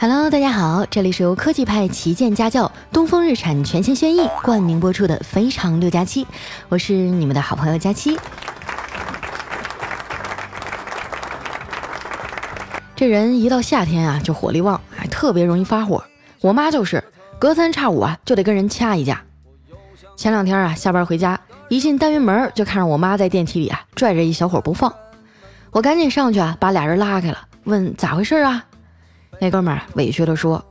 [0.00, 6.24] Hello，大家好，这里是由科技派旗舰家教东风日产全新轩逸冠名播出的《非常六加七》，
[6.68, 8.16] 我是你们的好朋友佳期。
[12.94, 16.04] 这人一到夏天啊，就火力旺，还特别容易发火。
[16.42, 17.02] 我妈就是，
[17.40, 19.20] 隔三差五啊就得跟人掐一架。
[20.16, 24.94] 前两天啊，下班回家，一进单元门就看着我妈在电梯里啊拽着一小伙不放，
[25.72, 28.64] 我赶紧上去啊把俩人拉开了，问咋回事啊？
[29.40, 30.64] 那哥们儿委屈地说：“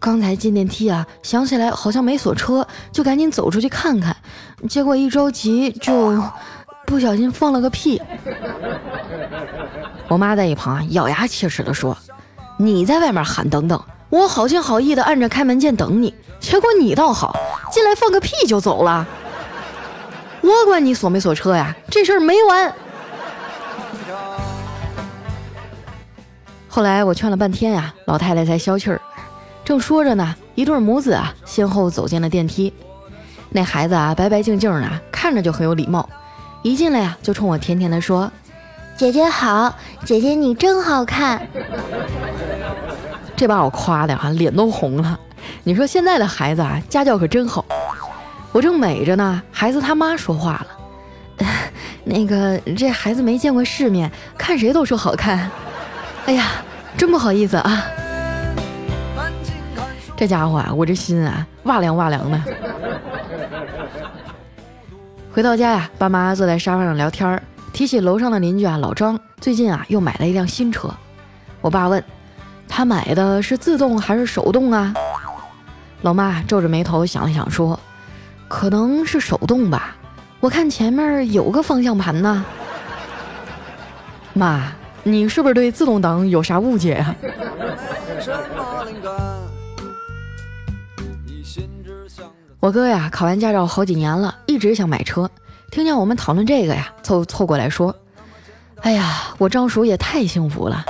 [0.00, 4.16] 刚才进电梯啊，想起来好像没锁车，就赶紧走出去看看，
[4.68, 6.22] 结果一着急就
[6.86, 8.00] 不小心放了个屁。”
[10.08, 11.96] 我妈在一旁咬牙切齿地说
[12.58, 17.36] ：“你在外面喊等等，我好心好意的按着开门键等你，结果你倒好，
[17.70, 19.06] 进来放个屁就走了。
[20.40, 22.74] 我管你锁没锁车呀，这事儿没完。”
[26.68, 29.00] 后来我劝了半天呀，老太太才消气儿。
[29.64, 32.72] 正说着呢，一对母子啊先后走进了电梯。
[33.50, 36.08] 那孩子啊白白净净的，看着就很有礼貌。
[36.62, 38.30] 一进来呀，就冲我甜甜的说
[38.96, 41.46] ：“姐姐好，姐姐你真好看。”
[43.34, 45.18] 这把我夸的啊，脸都红了。
[45.64, 47.64] 你说现在的孩子啊，家教可真好。
[48.52, 50.66] 我正美着呢，孩子他妈说话了
[52.04, 55.50] ：“那个这孩子没见过世面，看谁都说好看。”
[56.28, 56.44] 哎呀。
[56.96, 57.84] 真不好意思啊，
[60.16, 62.42] 这家伙啊，我这心啊，哇凉哇凉的。
[65.32, 67.40] 回到家呀，爸妈坐在沙发上聊天儿，
[67.72, 70.92] 提起楼上的邻居啊，老张最近啊又买了一辆新车。
[71.60, 72.02] 我爸问
[72.66, 74.92] 他买的是自动还是手动啊？
[76.02, 77.78] 老妈皱着眉头想了想说，
[78.48, 79.94] 可能是手动吧，
[80.40, 82.44] 我看前面有个方向盘呢。
[84.32, 84.72] 妈。
[85.02, 87.14] 你是不是对自动挡有啥误解呀？
[92.60, 95.30] 我哥呀，考完驾照好几年了，一直想买车。
[95.70, 97.94] 听见我们讨论这个呀，凑凑过来说
[98.82, 100.84] ：“哎呀，我张叔也太幸福了，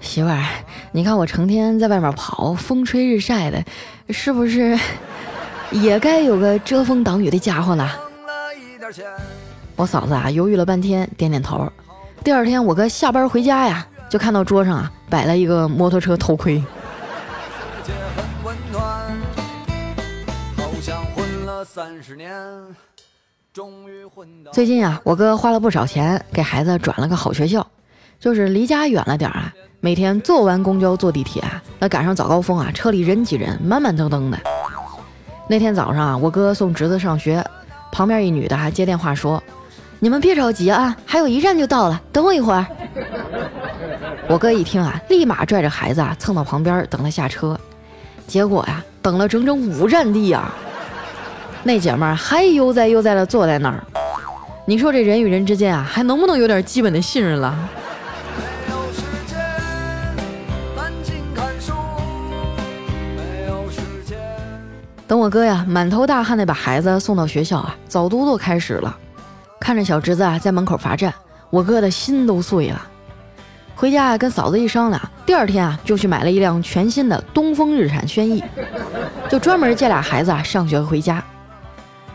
[0.00, 0.42] 媳妇儿，
[0.90, 3.64] 你看我成天在外面跑，风吹日晒的，
[4.10, 4.76] 是不是
[5.70, 7.88] 也该有个遮风挡雨的家伙了？
[9.76, 11.70] ”我嫂子啊，犹豫了半天，点点头。
[12.24, 16.62] 第二天，我哥下班回家呀，就看到桌上啊摆了一个摩托车头盔。
[24.52, 27.66] 最近啊，我哥花了不少钱给孩子转了个好学校，
[28.20, 31.42] 就是离家远了点啊，每天坐完公交坐地铁，
[31.78, 34.38] 那赶上早高峰啊，车里人挤人，满满登登的。
[35.48, 37.42] 那天早上啊，我哥送侄子上学，
[37.90, 39.42] 旁边一女的还接电话说。
[40.00, 42.64] 你们别着急啊，还有一站就到了，等我一会儿。
[44.28, 47.58] 我哥一听啊，立马拽着孩子啊蹭到旁边等他下车。
[48.26, 50.54] 结果呀，等了整整五站地啊，
[51.64, 53.82] 那姐们儿还悠哉悠哉的坐在那儿。
[54.66, 57.56] 你说这人与人之间啊，还能不能有点基本的信任了？
[65.08, 68.96] 等我哥呀，满头大汗的把孩子送到学校啊，早读都开始了。
[69.60, 71.12] 看着小侄子啊在门口罚站，
[71.50, 72.86] 我哥的心都碎了。
[73.74, 78.42] 回家跟嫂子一商量，第二天啊就去买了一辆全新的东风日产轩逸，
[79.28, 81.22] 就专门接俩孩子啊上学回家。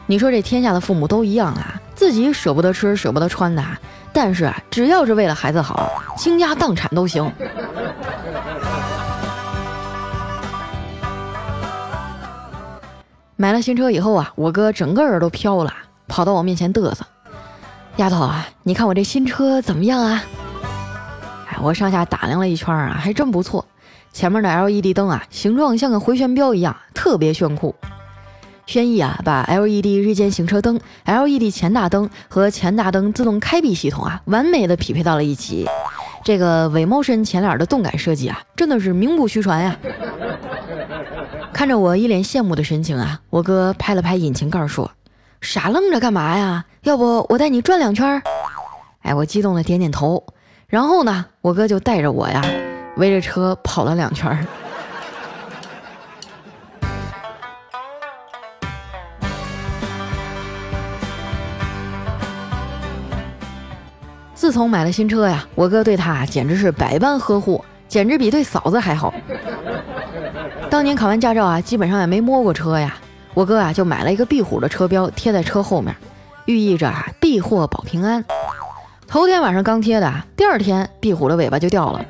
[0.05, 3.63] 你说这天下的父母都一样啊，自己舍不得吃舍不得穿的，
[4.11, 7.31] 但是啊只要是为了孩子好，倾家荡产都行。
[13.37, 15.73] 买了新车以后啊，我哥整个人都飘了，
[16.07, 17.05] 跑到我面前嘚瑟。
[17.97, 20.23] 丫头啊，你看我这新车怎么样啊？
[21.47, 23.63] 哎，我上下打量了一圈啊，还真不错。
[24.11, 27.75] 前面的 LED 灯啊，形状像个回旋镖一样，特别炫酷。
[28.65, 35.67] 轩逸啊，把 LED 日间行车灯、LED 前大灯和前大灯自动开闭系统啊，完美的匹配到了一起。
[36.23, 39.77] 这个伪猫身前脸的动感设计啊，真的是名不虚传呀。
[41.53, 44.89] 看着我一脸羡慕的神情啊，我哥拍了拍引擎盖说。
[45.43, 46.63] 傻愣着干嘛呀？
[46.83, 48.21] 要不我带你转两圈？
[49.01, 50.23] 哎，我激动的点点头。
[50.67, 52.41] 然后呢，我哥就带着我呀，
[52.95, 54.47] 围着车跑了两圈。
[64.33, 69.13] 自从买了新车呀，我哥对他简直是百般呵护，简直比对嫂子还好。
[70.69, 72.95] 当年考完驾照啊，基本上也没摸过车呀。
[73.33, 75.95] 我哥啊，就买了一个壁虎的车标贴在车后面，
[76.45, 78.23] 寓意着啊避祸保平安。
[79.07, 82.05] 头天晚上刚贴的，第二天壁虎的尾巴就掉了。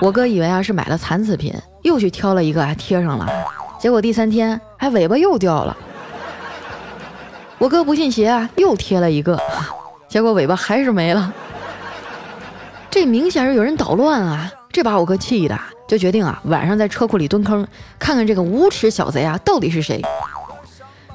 [0.00, 3.26] 我哥以为啊是买了残次品，又去挑了一个啊贴上了，
[3.78, 5.76] 结果第三天还尾巴又掉了。
[7.58, 9.38] 我哥不信邪啊，又贴了一个，
[10.08, 11.32] 结果尾巴还是没了。
[12.90, 14.50] 这明显是有人捣乱啊！
[14.72, 15.58] 这把我哥气的，
[15.90, 17.66] 就决定啊晚上在车库里蹲坑，
[17.98, 20.00] 看看这个无耻小贼啊到底是谁。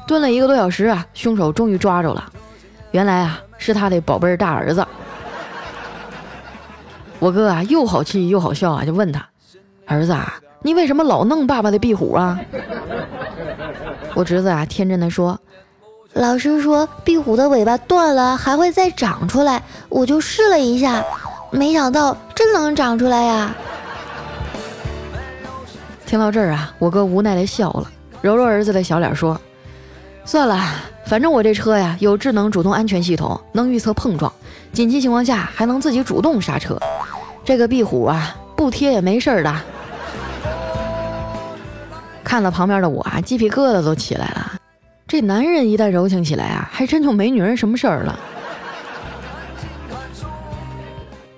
[0.05, 2.29] 蹲了一个多小时啊，凶手终于抓住了，
[2.91, 4.85] 原来啊是他的宝贝儿大儿子。
[7.19, 9.25] 我哥啊，又好气又好笑啊，就问他
[9.87, 12.37] ：“儿子啊，你为什么老弄爸爸的壁虎啊？”
[14.13, 15.39] 我侄子啊，天真的说
[16.11, 21.01] ：“老师说壁虎的尾巴断了还会再长出来，我就试了一下，
[21.49, 23.55] 没想到真能长出来呀。”
[26.05, 27.91] 听到这儿啊，我哥无奈的笑了，
[28.21, 29.39] 揉揉儿子的小脸说
[30.23, 30.63] ：“算了，
[31.07, 34.31] 反正我这车呀有智能主动安全系统，能预测碰撞，
[34.71, 36.79] 紧急情况下还能自己主动刹车。”
[37.43, 39.55] 这个壁虎啊，不贴也没事儿的。
[42.23, 44.53] 看了旁边的我啊，鸡皮疙瘩都起来了。
[45.07, 48.19] 这男人一旦柔情起来啊，还真就没女人什么事儿了。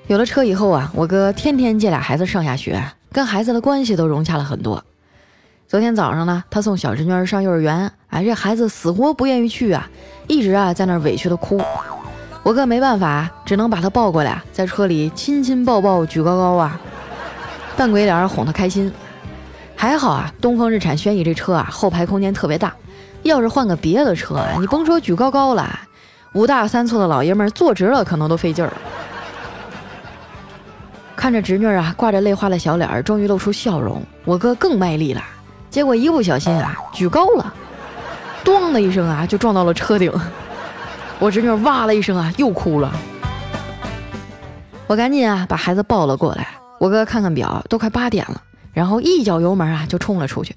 [0.07, 2.81] 有了车以后啊，我哥天天接俩孩子上下学，
[3.17, 4.83] 跟孩子的关系都融洽了很多。
[5.67, 9.89] 昨天早上呢，他送小侄女儿上幼儿园，哎，这孩子死活不愿意去啊，
[10.27, 11.59] 一直啊在那委屈的哭。
[12.43, 16.79] 我哥没办法，只能把他抱过来，在车里亲亲抱抱举高高啊，
[17.75, 18.93] 扮鬼脸哄他开心。
[19.75, 22.71] 还好啊，东风日产轩逸这车啊，后排空间特别大，
[23.23, 25.67] 要是换个别的车啊，你甭说举高高了，
[26.33, 28.71] 五大三粗的老爷们坐直了可能都费劲儿。
[31.27, 35.21] 看着侄女啊挂着泪花的小脸，终于露出笑容，我哥更卖力了，
[35.69, 37.53] 结果一不小心啊举高了，
[38.45, 40.09] 咣的一声啊就撞到了车顶。
[41.19, 42.89] 我侄女哇了一声啊，又哭了。
[44.87, 46.47] 我赶紧啊把孩子抱了过来。
[46.79, 48.41] 我哥看看表，都快八点了，
[48.71, 50.55] 然后一脚油门啊就冲了出去。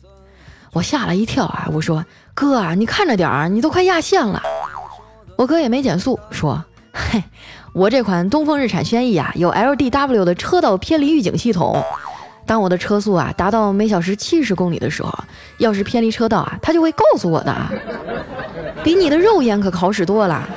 [0.72, 4.40] 我吓了一跳啊，我说：“哥啊，你看着点儿，你都快压线了。”
[5.34, 6.64] 我哥也没减速，说
[6.94, 7.20] ：“嘿，
[7.72, 11.82] 我这款东风日产轩逸啊，有 LDW 的车道偏离预警系统。
[12.44, 15.16] 当我的车速啊达到每小时七十公里的时候，
[15.58, 17.54] 要是偏离车道啊，它就会告诉我的。”
[18.82, 20.48] 比你的肉眼可好使多了。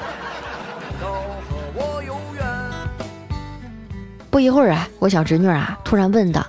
[4.32, 6.44] 不一会儿啊，我小侄女啊突然问道：“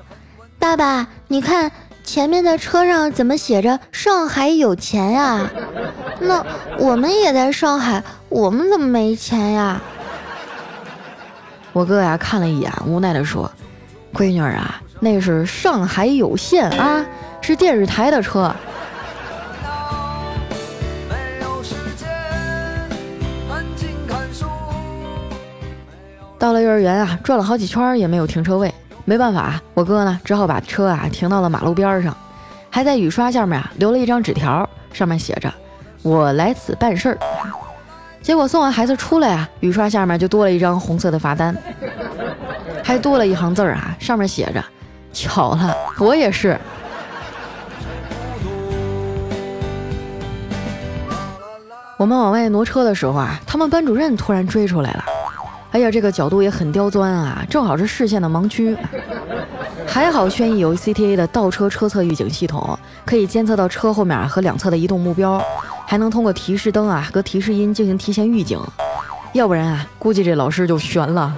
[0.59, 1.71] 爸爸，你看
[2.03, 5.51] 前面的车上怎么写着上海有钱呀？
[6.21, 6.43] 那
[6.79, 9.83] 我们也在上海，我们怎么没钱呀？”
[11.75, 13.51] 我哥呀看了一眼，无奈的说
[14.15, 17.05] ：“闺女啊，那是上海有线啊，
[17.41, 18.55] 是电视台的车。”
[26.39, 28.73] 到了幼儿园啊，转了好几圈也没有停车位，
[29.05, 32.17] 没办法，我哥呢只好把车啊停到了马路边上，
[32.71, 35.53] 还在雨刷下面啊留了一张纸条，上面写着
[36.03, 37.19] “我来此办事儿”。
[38.25, 41.55] 结果送完孩子出来啊，雨刷下面就多了一张红色的罚单，
[42.83, 44.65] 还多了一行字儿啊，上面写着
[45.13, 46.59] “巧了，我也是”。
[51.99, 55.05] 我们往外挪车的时候啊，他们班主任突然追出来了。
[55.73, 58.75] 哎呀，这个角度也很刁钻啊，正好是视线的盲区。
[59.87, 65.39] 还好轩逸有 CTA 的倒车车侧预警系统，可以监测到车后面和两侧的移动目标，
[65.87, 68.61] 还能通过提示灯啊和提示音进行提前预警。
[69.33, 71.35] 要不然啊，估计这老师就悬了。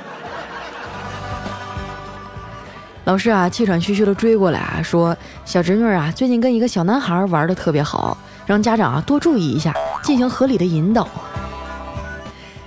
[3.05, 9.73] 老师啊，气喘吁吁的追过来啊，说小侄女啊，最近跟一个小男孩玩的特别好，让家长啊多注意一下，
[10.03, 11.09] 进行合理的引导。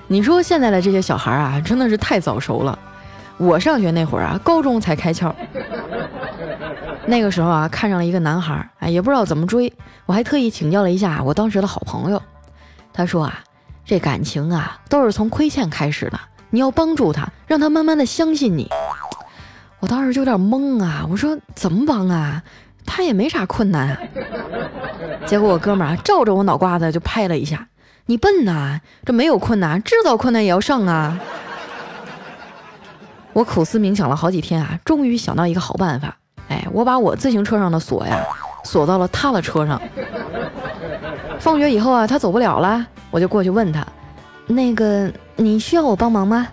[0.08, 2.80] 你说现在的这些小孩啊，真的是太早熟了。
[3.38, 5.34] 我上学那会儿啊，高中才开窍。
[7.10, 9.74] 那个时候啊，看上了一个男孩，哎，也不知道怎么追，
[10.06, 12.22] 我还特意请教了一下我当时的好朋友。
[12.94, 13.40] 他说啊，
[13.84, 16.20] 这感情啊，都是从亏欠开始的，
[16.52, 18.70] 你要帮助他，让他慢慢的相信你。
[19.80, 22.44] 我当时就有点懵啊，我说怎么帮啊？
[22.86, 23.98] 他也没啥困难啊。
[25.26, 27.68] 结果我哥们儿啊，照着我脑瓜子就拍了一下。
[28.06, 31.20] 你笨呐，这没有困难，制造困难也要上啊！
[33.34, 36.18] 我苦思冥想了好几天啊，终于想到一个好办法。
[36.50, 38.24] 哎，我把我自行车上的锁呀
[38.64, 39.82] 锁到了他的车上。
[41.40, 43.86] 放学以后啊，他走不了了，我就过去问他
[44.46, 46.48] ：“那个，你需要我帮忙吗？”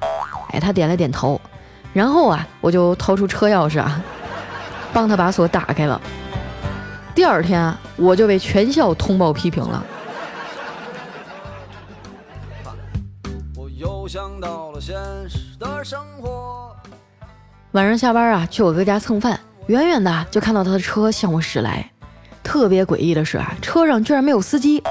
[0.53, 1.41] 哎，他点了点头。
[1.93, 4.01] 然后啊，我就掏出车钥匙啊，
[4.93, 6.01] 帮他把锁打开了。
[7.15, 9.83] 第二天啊，我就被全校通报批评了。
[13.57, 14.95] 我又想到了现
[15.29, 16.77] 实的生活。
[17.73, 21.91] 晚上下班啊，去我哥家蹭饭，远远的就看到他的车向我驶来。
[22.43, 24.83] 特别诡异的是啊，车上居然没有司机。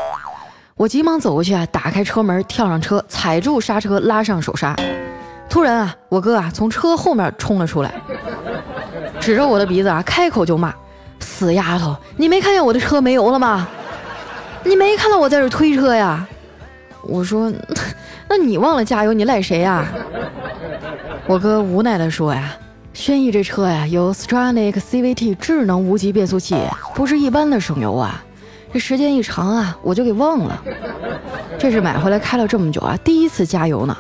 [0.75, 4.75] 我急忙走过去啊，打开车门，跳上车，踩住刹车，拉上手刹。
[5.50, 7.94] 突然啊，我哥啊从车后面冲了出来，
[9.22, 10.74] 指着我的鼻子啊，开口就骂
[11.22, 13.65] ：“死丫头，你没看见我的车没油了吗？
[14.65, 16.27] 你没看到我在这推车呀？”
[17.08, 17.50] 我说
[18.27, 19.86] ：“那你忘了加油，你赖谁呀？”
[21.25, 22.51] 我哥无奈地说：“呀，
[22.96, 26.56] 轩逸这车呀，有 Stronic CVT 智能无级变速器，
[26.96, 28.24] 不是一般的省油啊。
[28.72, 30.64] 这时间一长啊，我就给忘了。
[31.60, 33.96] 这是买回来开了这么久啊，第一次加油呢。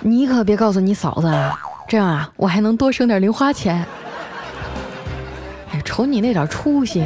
[0.00, 3.84] 你可别告诉你嫂子啊，这样啊，我还能多省点零花钱。
[5.72, 7.02] 哎，瞅你那点出息。”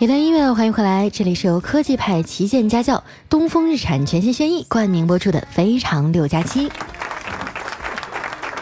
[0.00, 6.68] 一段音乐，欢迎回来，这里是由科技派旗舰家教东风日产全新轩逸冠名播出的《非常六加七》。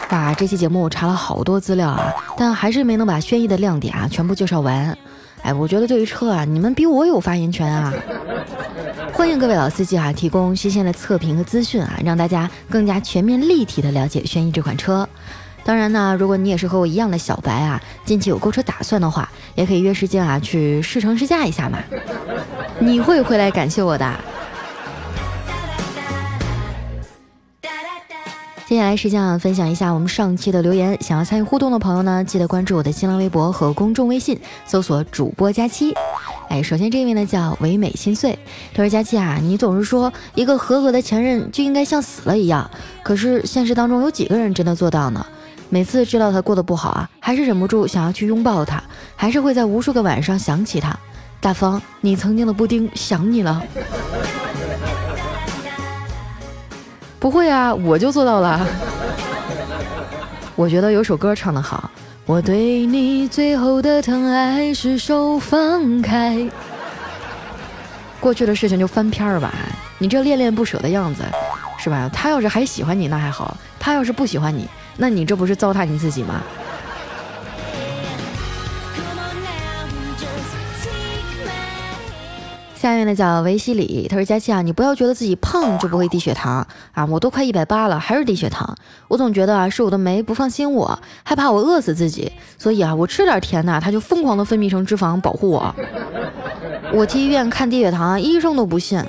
[0.09, 4.97] 哇，这期节目我查了好多资料啊，但还是没能把轩逸的亮点啊全部介绍完。
[5.43, 7.93] 哎，我觉得对于车啊，你们比我有发言权啊！
[9.13, 15.07] 欢迎各位老司机啊，提供新鲜的测评和资讯啊，让大家更加全面立体的了解轩逸这款车。
[15.67, 21.77] 当然呢，如果你也是和我一样的小白啊，近期有购车打算的话，也可以约时间啊去试乘试驾一下嘛。
[22.79, 24.09] 你会回来感谢我的。
[28.65, 30.97] 接下来时间啊，分享一下我们上期的留言。
[31.03, 35.93] 想要参与互动的朋友呢，记得关注我的新浪微博和公众微信，搜索主播佳期。
[36.47, 38.39] 哎，首先这位呢叫唯美心碎，
[38.73, 42.71] 他说佳期啊，你总是说一个合格的前任就应该像死了一样，
[43.03, 45.25] 可是现实当中有几个人真的做到呢？
[45.69, 48.81] 每次知道他过得不好啊，还是忍不住想要去拥抱他，
[49.15, 50.97] 还是会在无数个晚上想起他。
[51.39, 53.61] 大方，你曾经的布丁想你了。
[57.19, 58.65] 不会啊，我就做到了。
[60.55, 61.91] 我觉得有首歌唱得好，
[62.25, 66.49] 我对你最后的疼爱是手放开。
[68.19, 69.53] 过去的事情就翻篇儿吧，
[69.99, 71.23] 你这恋恋不舍的样子，
[71.77, 72.09] 是吧？
[72.11, 74.67] 他要是还喜欢你那还好，他要是不喜欢你。
[74.97, 76.41] 那你这不是糟蹋你自己吗？
[82.75, 87.03] 下面的叫维西里，他说：“佳琪啊，你不要觉得自己胖就不会低血糖啊！
[87.07, 88.77] 我都快一百八了，还是低血糖。
[89.07, 95.75] 我总觉得啊，是我的酶不放心我，害怕我饿死自己，所以啊，我吃点甜的，它就疯狂的分泌成脂肪保护我。
[96.93, 99.03] 我去医院看低血糖，医生都不信。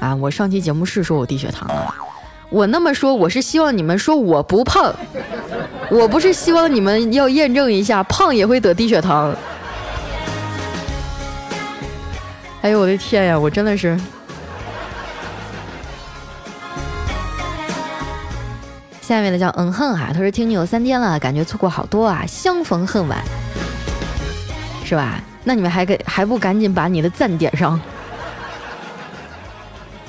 [0.00, 1.94] 啊，我上期节目是说我低血糖了。”
[2.50, 4.94] 我那么说，我是希望你们说我不胖，
[5.90, 9.34] 我不是希望你们要验证一下胖也会得低血糖。
[12.62, 13.98] 哎呦我的天呀，我真的是。
[19.00, 23.22] 下面的叫嗯哼啊，他说听你有三天了，感觉错过好多啊，相逢恨晚，
[24.84, 25.20] 是吧？
[25.44, 27.80] 那你们还给还不赶紧把你的赞点上？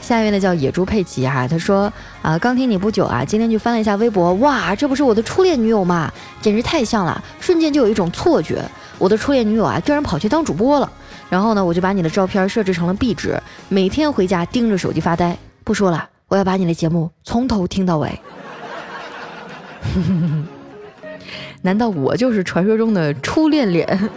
[0.08, 6.10] 下一位呢叫野猪佩奇哈，他说啊，刚听你不久啊，今天就翻了一下微博，哇，这不是我的初恋女友吗？
[6.40, 8.64] 简直太像了，瞬间就有一种错觉，
[8.98, 10.90] 我的初恋女友啊，居然跑去当主播了。
[11.30, 13.38] 然后呢，我就把你的照片设置成了壁纸，
[13.68, 15.38] 每天回家盯着手机发呆。
[15.66, 18.18] 不说了，我要把你的节目从头听到尾。
[21.64, 24.10] 难道我就是传说中的初恋脸？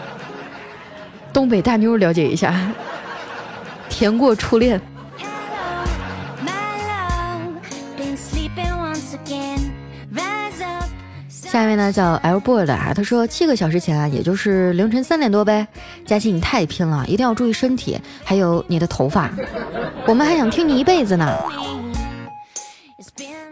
[1.32, 2.54] 东北大妞了解一下，
[3.88, 4.78] 甜过初恋。
[11.50, 15.66] 下一位呢叫 L boy 的啊，他说七个小时前啊，也就是凌晨三点多呗。
[16.06, 19.28] 佳琪你太拼了，一定要注意身体，还有你的头发，
[20.06, 21.36] 我们还想听你一辈子呢，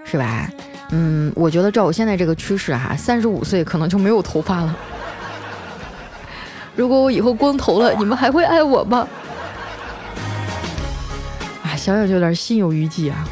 [0.05, 0.49] 是吧？
[0.93, 4.76] 嗯，我觉得照我现在这个趋势哈，三十五岁可能就没有头发了。
[6.76, 9.09] 如果我以后光头了，你们还会爱我吗？
[11.64, 13.28] 啊，想想就有点心有余悸啊。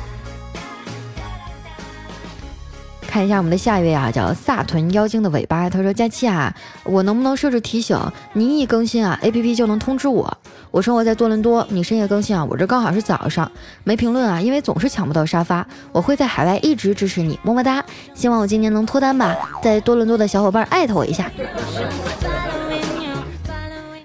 [3.16, 5.70] 看一下我们的下一位啊，叫萨屯妖精的尾巴。
[5.70, 6.54] 他说：“佳期啊，
[6.85, 7.99] 我能不能设置提醒？
[8.35, 10.37] 你一更新啊，A P P 就能通知我。
[10.70, 13.50] 我生活在多伦多，你深夜更新啊，我这刚好是早上。
[13.85, 15.66] 没评论啊，因为总是抢不到沙发。
[15.92, 17.82] 我会在海外一直支持你，么么哒。
[18.12, 21.30] 希望我今年能脱单吧，在多伦多的小伙伴艾特我一下。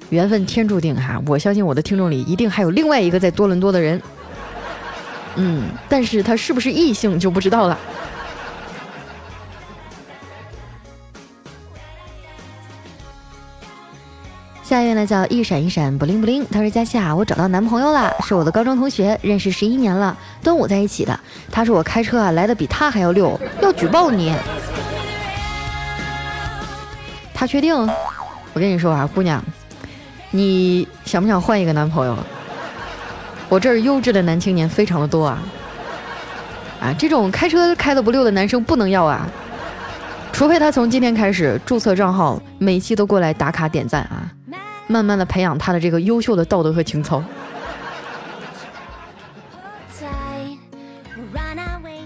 [0.07, 4.01] 缘分天注定哈，我相信我的听众里一定还有另外一个在多伦多的人。
[5.35, 7.77] 嗯，但是他是不是异性就不知道了。”
[14.91, 21.17] 位呢叫一闪一闪不灵不灵，他说佳期啊，我找到男朋友了，是我的高中同学，认识十一年了，端午在一起的。
[21.49, 24.35] 他说我开车啊来的比他还要溜，要举报你。
[27.33, 27.73] 他确定？
[28.53, 29.41] 我跟你说啊，姑娘，
[30.29, 32.17] 你想不想换一个男朋友？
[33.47, 35.41] 我这儿优质的男青年非常的多啊，
[36.81, 39.25] 啊，这种开车开的不溜的男生不能要啊，
[40.33, 44.27] 除非他从今天开始注册账号，每期都过来打卡点赞啊，
[44.91, 47.23] 慢慢的培养他的这个优秀的道德和情操。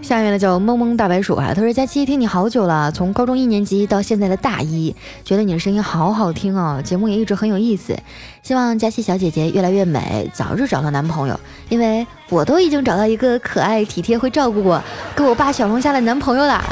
[0.01, 7.97] 下面呢叫萌萌大白鼠啊，他说佳期听你好久了，从高中一年级到现在的大一，觉得你的声音好好听哦，节目也一直很有意思，
[8.43, 11.39] 希望佳期小姐姐越来越美，早日找到男朋友，
[11.69, 14.79] 因为我都已经找到一个可爱体贴会照顾我，
[15.15, 16.63] 给我扒小龙虾的男朋友啦。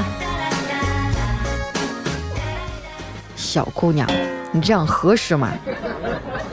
[3.35, 4.07] 小姑娘，
[4.51, 5.51] 你这样合适吗？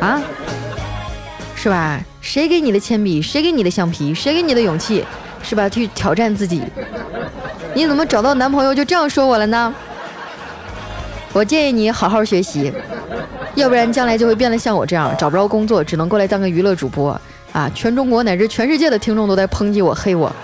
[0.01, 0.21] 啊，
[1.55, 2.01] 是吧？
[2.21, 3.21] 谁给你的铅笔？
[3.21, 4.15] 谁给你的橡皮？
[4.15, 5.05] 谁给你的勇气？
[5.43, 5.69] 是吧？
[5.69, 6.63] 去挑战自己，
[7.75, 9.75] 你怎么找到男朋友就这样说我了呢？
[11.33, 12.73] 我建议你好好学习，
[13.55, 17.19] 要不然将来就会变得像我这样，找不着工作，只能过来当个娱乐主播
[17.53, 17.71] 啊！
[17.75, 20.27] 全中国乃至全世界的听众都在抨击我、黑我。
[20.27, 20.35] 啊，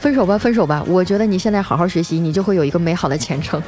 [0.00, 0.82] 分手吧，分手吧！
[0.86, 3.62] 我觉得你现在好好学习，你就会有一个美好的前程。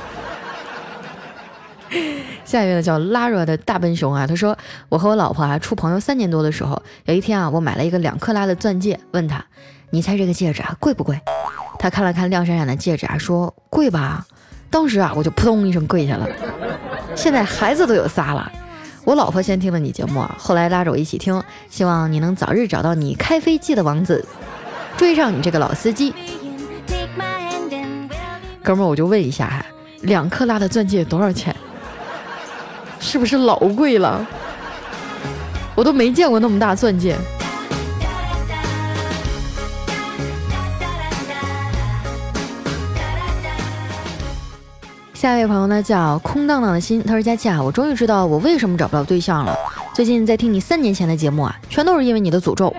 [2.50, 9.44] 下一位呢叫拉热的大笨熊啊，他说我和我老婆啊处朋友三年多的时候，有一天啊我买了一个两克拉的钻戒，问他，
[9.90, 11.20] 你猜这个戒指啊贵不贵？
[11.78, 14.26] 他看了看亮闪闪的戒指啊，说贵吧。
[14.68, 16.28] 当时啊我就扑通一声跪下了。
[17.14, 18.50] 现在孩子都有仨了，
[19.04, 24.26] 我老婆先听了你节目啊，后来拉着我一起听，希望你能早日找到你开飞机的王子，
[24.96, 26.12] 追上你这个老司机。
[28.60, 29.64] 哥们儿，我就问一下哈，
[30.00, 31.54] 两克拉的钻戒多少钱？
[33.00, 34.24] 是不是老贵了？
[35.74, 37.16] 我都没见过那么大钻戒。
[45.14, 49.54] 下一位朋友呢叫空荡荡的心，他说佳琪啊，我终于知道我为什么找不到对象了。
[49.92, 52.74] 最近在听你三年前的节目啊，全都是因为你的诅咒。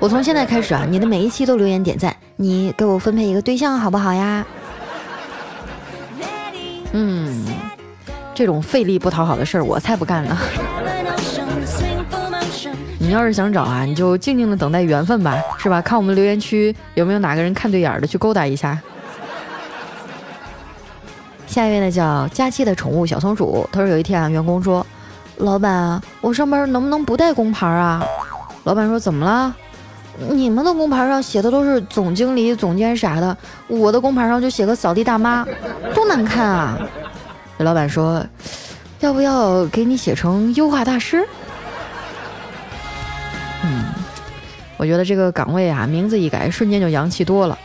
[0.00, 4.46] 我从现在开始啊，你的每一期都留言点赞，你给我分配一个对象好不好呀？
[6.92, 7.45] 嗯。
[8.36, 10.36] 这种费力不讨好的事儿，我才不干呢。
[13.00, 15.80] 你要是想找啊，你就静静的等待缘分吧，是吧？
[15.80, 18.78] 看我们留言区有没有哪个人看对眼儿的，去勾搭一下。
[21.46, 23.66] 下一位呢，叫佳期的宠物小松鼠。
[23.72, 24.86] 他说有一天啊，员工说
[25.38, 28.04] ：“老板，我上班能不能不带工牌啊？”
[28.64, 29.54] 老板说：“怎么了？
[30.28, 33.34] 你们的工牌上写的都是总经理、总监啥的，
[33.68, 35.46] 我的工牌上就写个扫地大妈，
[35.94, 36.78] 多难看啊！”
[37.58, 38.24] 这老板说
[39.00, 41.26] ：“要不要给你写成优化大师？”
[43.64, 43.84] 嗯，
[44.76, 47.58] 我觉得这个岗位啊，名字一改，瞬间就洋气多了。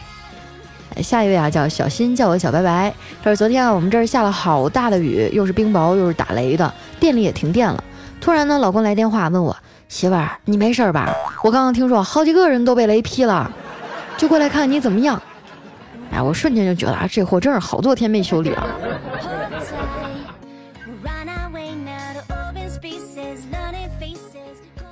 [1.02, 2.94] 下一位啊，叫小新，叫我小白白。
[3.24, 7.84] 他说：“昨天啊，我们这儿下了好大的雨，又是冰雹，又是打雷的，店里也停电了。
[8.20, 9.56] 突然呢，老公来电话问我：
[9.90, 11.14] 媳妇儿，你没事吧？
[11.44, 13.52] 我刚刚听说好几个人都被雷劈了，
[14.18, 15.22] 就过来看你怎么样。
[16.12, 18.68] 哎，我瞬间就觉得啊，这货真是好多天没修理了。”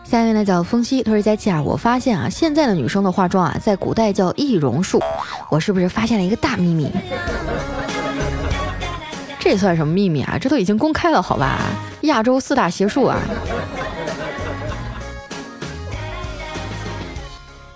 [0.10, 5.00] 下面呢叫风息，他说佳琪啊，我发现啊，现在的女生的化妆啊，在古代叫易容术，
[5.52, 6.92] 我是不是发现了一个大秘密？
[9.38, 10.36] 这算什么秘密啊？
[10.42, 11.60] 这都已经公开了，好吧？
[12.02, 13.20] 亚洲四大邪术啊！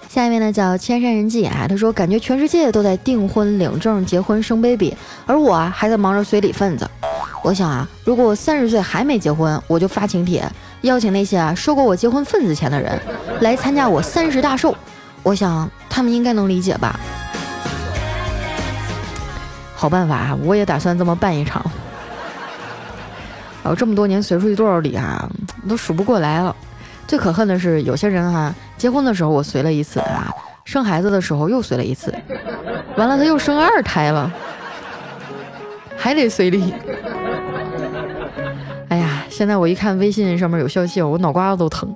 [0.10, 6.89] 下一位呢叫千山人迹啊，他说感觉全世界都在订婚、领证、结婚、生 baby，而我啊还在忙着随礼份子。
[7.43, 10.43] 我想啊，如果我三十岁还没结婚，我就发请帖。
[10.84, 13.00] 邀请那些啊收过我结婚份子钱的人
[13.41, 14.76] 来参加我三十大寿，
[15.24, 17.00] 我想他们应该能理解吧。
[19.76, 21.65] 好办法，我也打算这么办一场。
[23.63, 25.30] 哦，这么多年随出去多少礼啊，
[25.67, 26.54] 都数不过来了。
[27.08, 30.30] 最可恨的是有些人哈，结婚的时候我随了一次啊，
[30.65, 32.13] 生孩子的时候又随了一次，
[32.98, 34.30] 完了他又生二胎了，
[35.98, 36.74] 还得随礼。
[39.36, 41.96] 现在我一看微信上面有消息，我脑瓜子都疼。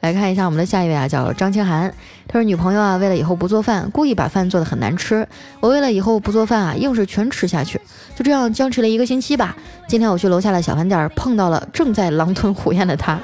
[0.00, 1.90] 来看一下我们的下一位啊，叫张清涵。
[2.28, 5.26] 他说女朋友啊，为了以后不做饭，故意把饭做的很难吃。
[5.60, 7.80] 我为了以后不做饭啊，硬是全吃下去。
[8.14, 9.56] 就这样僵持了一个星期吧。
[9.88, 13.18] 今天我去楼下的小饭店，碰到了正在狼吞虎咽的他。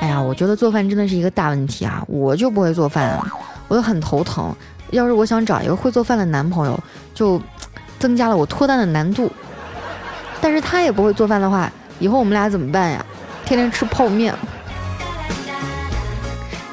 [0.00, 2.02] 哎呀，我觉得做饭真的是一个大问题啊！
[2.08, 3.20] 我就不会做饭，
[3.68, 4.56] 我就很头疼。
[4.90, 6.80] 要是我想找一个会做饭的男朋友，
[7.12, 7.38] 就。
[7.98, 9.32] 增加了我脱单的难度，
[10.40, 13.04] 但是他也不会做饭的话，以后我们俩怎么办呀？
[13.44, 14.34] 天天吃泡面。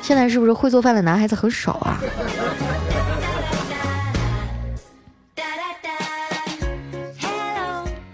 [0.02, 2.00] 现在是不是会做饭的男孩子很少啊？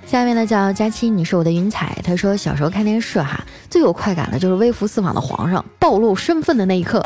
[0.06, 1.96] 下面呢叫佳期，你是我的云彩。
[2.04, 7.04] 他说小时候看电视哈，最有快感的就是微服私访的皇上暴露身份的那一刻，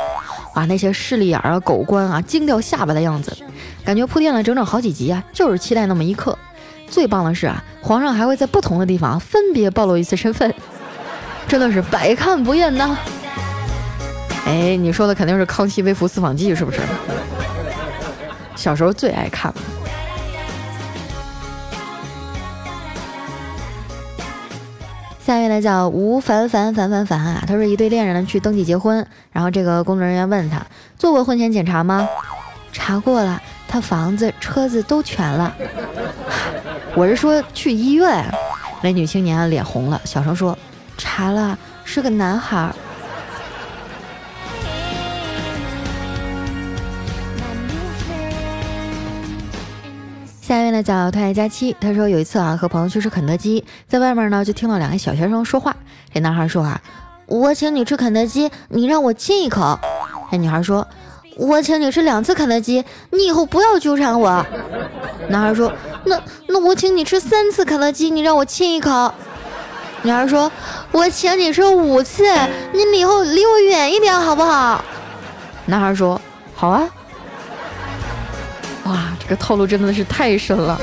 [0.56, 3.36] 哇，那些势利眼啊、狗官啊惊掉下巴的样子，
[3.84, 6.38] 感觉铺垫了整整好几集啊，就是期待那么一刻。
[6.88, 10.54] 最棒的是啊，皇上还会在不同的地方分别暴露一次身份，
[11.48, 12.98] 真的是百看不厌呐。
[14.46, 16.80] 哎，你说的肯定是《康熙微服私访记》是不是？
[18.56, 19.58] 小时候最爱看了。
[25.26, 30.62] 下一位呢叫吴凡凡凡凡凡啊，他说一对恋人呢去登记结婚，然后这个工作人员问他
[30.98, 32.08] 做过婚前检查吗？
[32.74, 35.56] 查过了，他房子车子都全了。
[36.96, 38.24] 我是说去医院。
[38.84, 40.56] 那女青年脸红了，小声说
[40.96, 42.72] 查了，是个男孩。
[50.40, 55.76] 下一位呢叫特爱佳期，他说有一次啊和朋友去吃肯德基，在外面呢就听到两个小学生说话。
[56.14, 56.80] 这男孩说啊，
[57.26, 59.80] 我请你吃肯德基，你让我亲一口。
[60.32, 60.88] 那女孩说，
[61.38, 64.46] 我请你吃两次肯德基，你以后不要纠缠我。
[65.30, 65.72] 男孩说，
[66.06, 69.14] 那那我请你吃三次肯德基，你让我亲一口。
[70.04, 70.52] 女孩说，
[70.92, 72.24] 我请你吃五次，
[72.74, 74.84] 你以后离我远一点好不好？
[75.66, 76.20] 男孩说，
[76.56, 76.90] 好啊。
[78.86, 80.80] 哇，这个套路真的是太深了。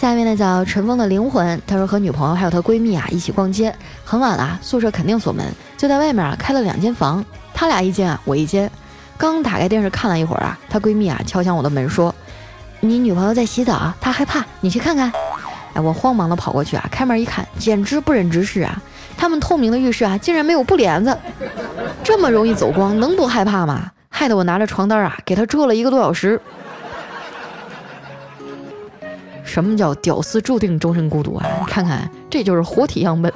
[0.00, 5.44] 下面呢叫尘封的灵魂，他说和女朋友还有她闺蜜啊一起逛街，很晚了，宿舍肯定锁门，
[5.76, 8.70] 就在外面啊开了两间房，他俩一间啊，我一间。
[9.16, 12.14] 刚打开电视看了一会儿啊，她闺蜜啊敲响我的门说
[12.78, 15.10] ：“你女朋友在洗澡，她害怕，你去看看。”
[15.74, 18.80] 哎，我慌忙的跑过去啊，开门一看，简直不忍直视啊。
[19.16, 21.18] 他们透明的浴室啊，竟然没有布帘子，
[22.04, 23.90] 这么容易走光，能不害怕吗？
[24.08, 26.40] 害得我拿着床单啊，给他遮了一个多小时。
[29.58, 31.44] 什么叫屌丝注定终身孤独啊？
[31.66, 33.32] 看看，这就是活体样本。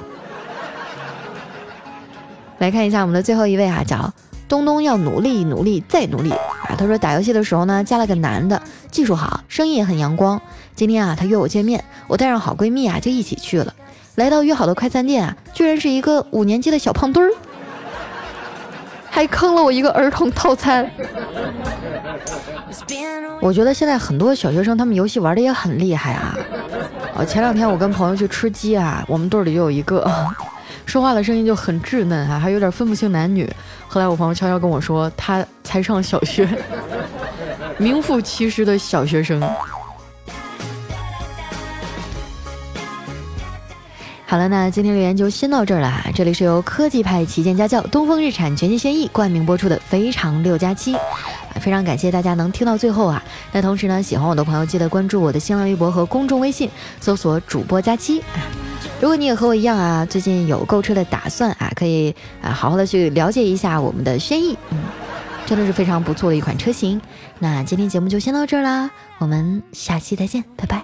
[2.59, 4.13] 来看一下我们的最后一位啊，叫
[4.47, 6.77] 东东，要努力，努力再努力啊。
[6.77, 10.41] 他说打游戏的时候呢，加了个男的，技术好，声音也很阳光。
[10.73, 13.73] 今天啊，他约我见面，我带上好闺蜜啊，就一起去了。
[14.15, 17.33] 来到约好的快餐店啊，居然是一个五年级的小胖墩儿，
[19.13, 20.89] 还坑了我一个儿童套餐。
[23.39, 26.35] 我觉得现在很多小学生他们游戏玩的也很厉害啊。
[27.15, 30.03] 哦，前两天我跟朋友去吃鸡啊，我们队里就有一个
[30.87, 33.47] 说话的声音就很稚嫩啊，还有点分不清男女。
[33.87, 36.49] 后来我朋友悄悄跟我说，他才上小学，
[37.77, 39.39] 名副其实的小学生。
[44.33, 46.05] 好了，那今天留言就先到这儿了。
[46.15, 50.95] 这里是由科技派旗舰家教东风日产全新轩逸冠名播出的《非常六加七》，
[51.61, 53.23] 非常感谢大家能听到最后啊！
[53.51, 56.67] 那同时呢，喜欢我的朋友记得关注我的新浪微博和公众微信，
[56.99, 58.23] 搜索主播佳期。
[58.99, 62.09] 如果你也和我一样啊，最近有购车的打算啊，可以
[62.41, 64.79] 啊好好的去了解一下我们的轩逸，嗯，
[65.45, 66.99] 真的是非常不错的一款车型。
[67.37, 70.83] 那今天节目就先到这儿啦，我们下期再见，拜拜。